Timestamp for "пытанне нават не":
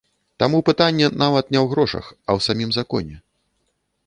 0.69-1.59